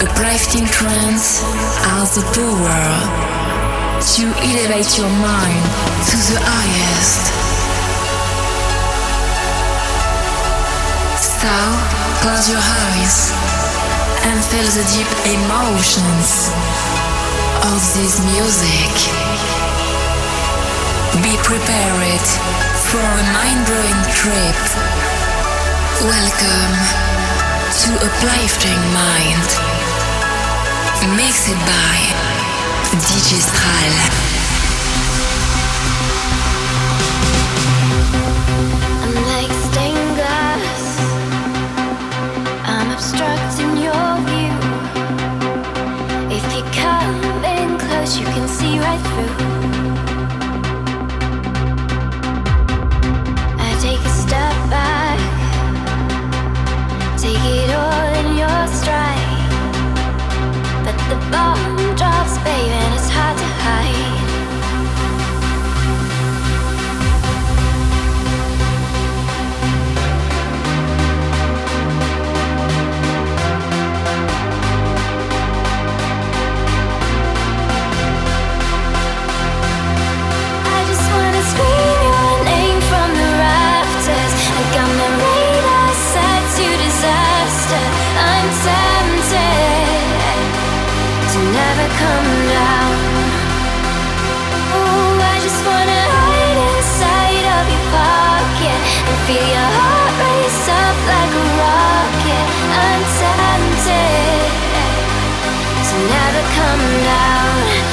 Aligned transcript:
Uplifting 0.00 0.64
trance 0.64 1.44
has 1.84 2.16
the 2.16 2.24
power 2.32 2.84
to 4.00 4.24
elevate 4.40 4.96
your 4.96 5.12
mind 5.20 5.64
to 6.08 6.16
the 6.24 6.40
highest. 6.40 7.28
So, 11.20 11.52
close 12.24 12.48
your 12.48 12.64
eyes 12.64 13.28
and 14.24 14.40
feel 14.48 14.64
the 14.72 14.88
deep 14.88 15.12
emotions 15.36 16.48
of 17.68 17.80
this 17.92 18.24
music. 18.24 18.92
Be 21.20 21.36
prepared 21.44 22.24
for 22.88 23.04
a 23.04 23.24
mind-blowing 23.36 24.00
trip. 24.16 24.60
Welcome 26.08 26.72
to 27.84 27.90
a 28.00 28.08
Uplifting 28.08 28.80
Mind. 28.96 29.79
Mixed 31.08 31.54
by 31.64 31.96
DJ 32.92 33.40
Stral. 33.40 34.40
the 61.10 61.16
bomb 61.32 61.76
drops, 61.96 62.38
baby. 62.44 62.79
never 106.10 106.42
coming 106.58 107.04
down. 107.04 107.89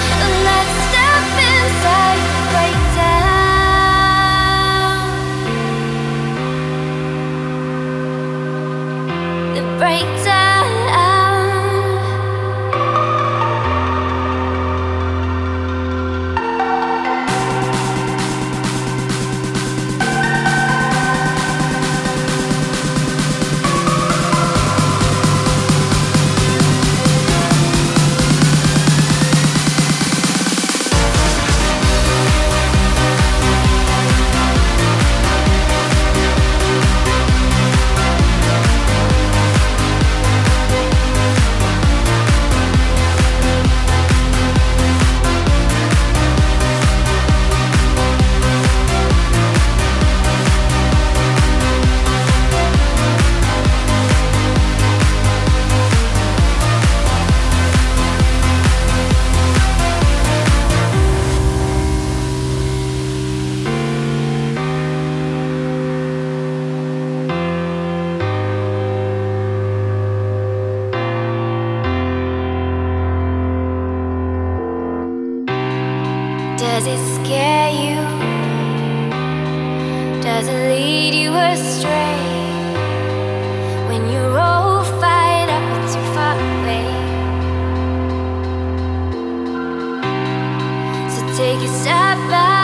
take 91.37 91.61
it 91.61 91.69
step 91.69 92.17
by 92.31 92.56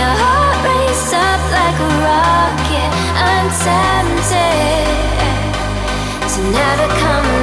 your 0.00 0.16
heart 0.22 0.56
up 1.12 1.42
like 1.58 1.78
a 1.86 1.90
rocket. 2.08 2.90
I'm 3.28 3.48
tempted 3.64 4.88
to 6.32 6.40
never 6.56 6.88
come. 7.00 7.39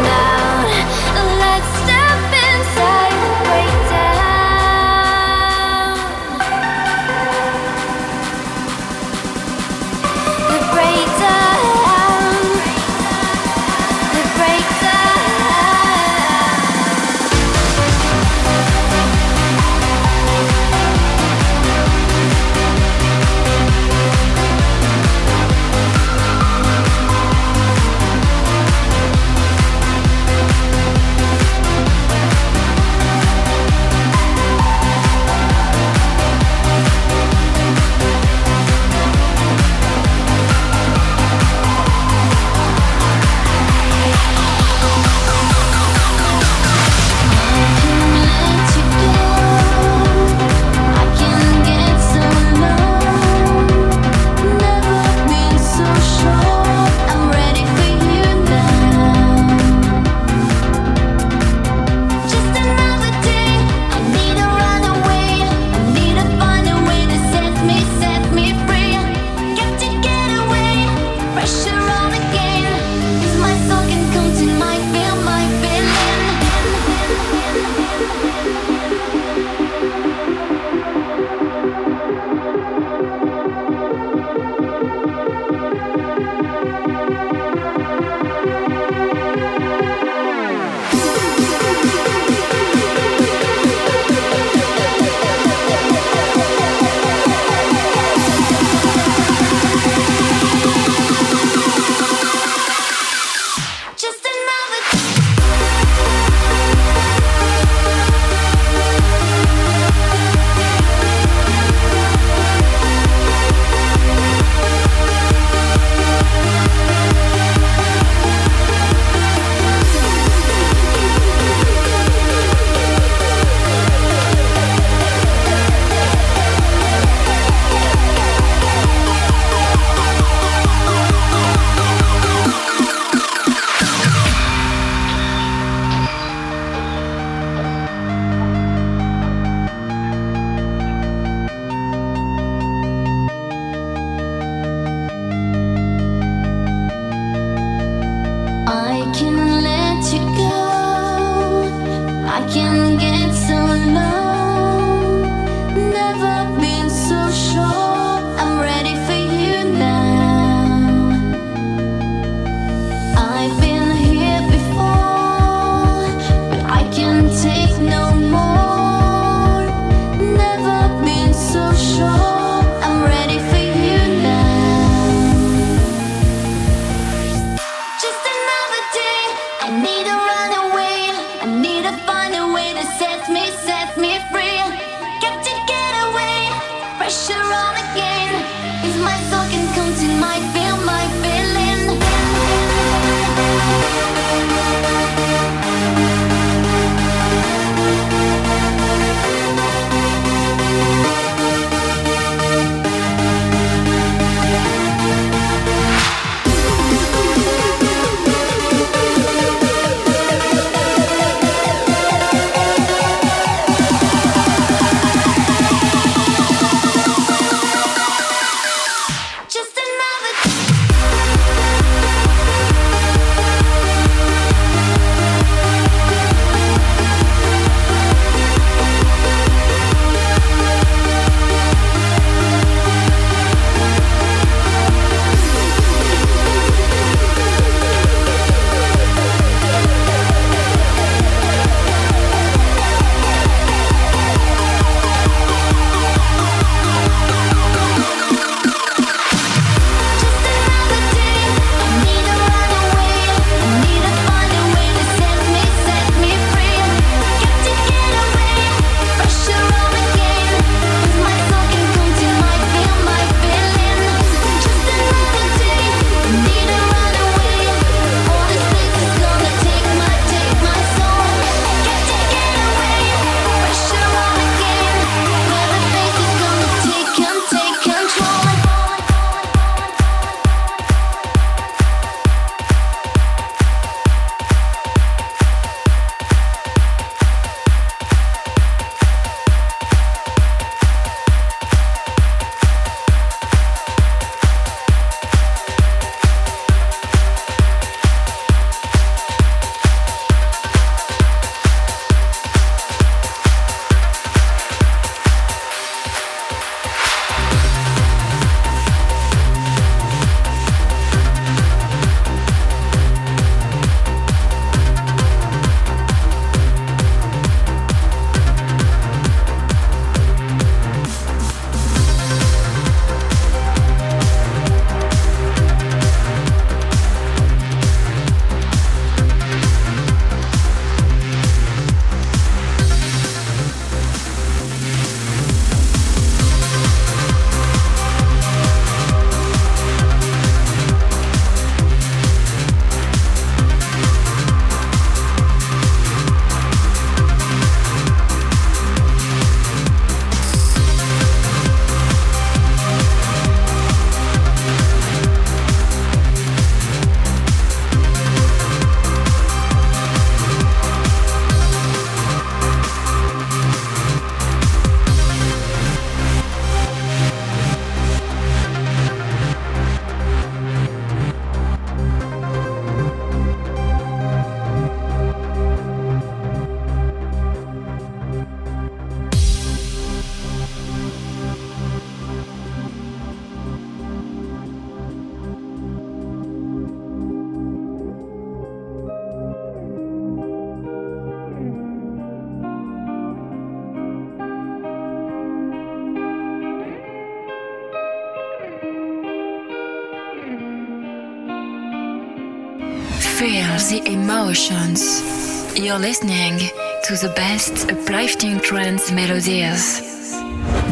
Best 407.57 407.91
uplifting 407.91 408.59
trance 408.59 409.11
melodies. 409.11 409.99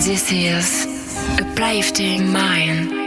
This 0.04 0.32
is 0.32 0.88
Uplifting 1.40 2.32
Mind. 2.34 3.05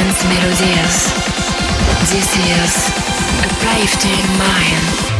Trance 0.00 0.24
melodies. 0.24 1.12
This 2.10 2.36
is 2.38 2.88
a 3.42 3.48
Uplifting 3.48 4.38
Mind. 4.38 5.19